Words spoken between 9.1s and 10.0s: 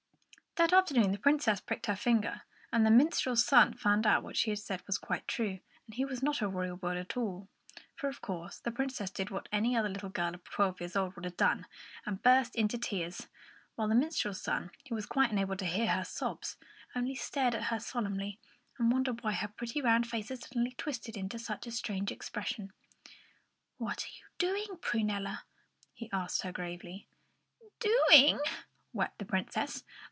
what any other